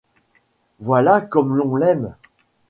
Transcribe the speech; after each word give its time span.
Voilà 0.79 1.21
comme 1.21 1.55
l’on 1.55 1.77
aime! 1.79 2.15